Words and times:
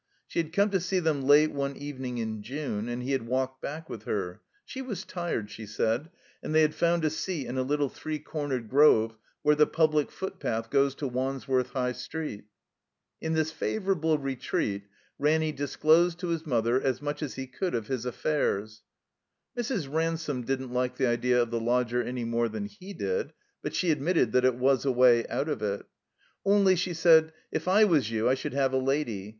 She 0.25 0.39
had 0.39 0.51
come 0.51 0.71
to 0.71 0.79
see 0.79 0.97
them 0.97 1.21
late 1.21 1.51
one 1.51 1.77
evening 1.77 2.17
in 2.17 2.41
Jtme, 2.41 2.89
and 2.89 3.03
he 3.03 3.11
had 3.11 3.27
walked 3.27 3.61
back 3.61 3.87
with 3.87 4.05
her. 4.05 4.41
She 4.65 4.81
was 4.81 5.05
tired, 5.05 5.51
she 5.51 5.67
said, 5.67 6.09
and 6.41 6.55
they 6.55 6.63
had 6.63 6.73
found 6.73 7.05
a 7.05 7.11
seat 7.11 7.45
in 7.45 7.55
a 7.55 7.61
little 7.61 7.87
three 7.87 8.17
cornered 8.17 8.67
grove 8.67 9.15
where 9.43 9.53
the 9.53 9.67
public 9.67 10.09
footpath 10.11 10.71
goes 10.71 10.95
to 10.95 11.07
Wandsworth 11.07 11.69
High 11.69 11.91
Street. 11.91 12.45
In 13.21 13.33
this 13.33 13.51
favorable 13.51 14.17
retreat 14.17 14.85
Ranny 15.19 15.51
disclosed 15.51 16.17
to 16.21 16.29
his 16.29 16.41
i8i 16.41 16.45
THE 16.45 16.49
COMBINED 16.49 16.65
MAZE 16.73 16.73
mother 16.73 16.89
as 16.89 17.01
much 17.03 17.21
as 17.21 17.35
he 17.35 17.45
could 17.45 17.75
of 17.75 17.85
his 17.85 18.03
affairs. 18.03 18.81
Mrs. 19.55 19.87
Ransome 19.93 20.41
didn't 20.47 20.73
like 20.73 20.95
the 20.97 21.05
idea 21.05 21.39
of 21.39 21.51
the 21.51 21.59
lodger 21.59 22.01
any 22.01 22.23
more 22.23 22.49
than 22.49 22.65
he 22.65 22.93
did, 22.95 23.33
but 23.61 23.75
she 23.75 23.91
admitted 23.91 24.31
that 24.31 24.45
it 24.45 24.55
was 24.55 24.83
a 24.83 24.91
way 24.91 25.27
out 25.27 25.47
of 25.47 25.61
it. 25.61 25.85
"Only," 26.43 26.75
she 26.75 26.95
said, 26.95 27.33
"if 27.51 27.67
I 27.67 27.83
was 27.83 28.09
you 28.09 28.27
I 28.27 28.33
should 28.33 28.55
have 28.55 28.73
a 28.73 28.77
lady. 28.77 29.29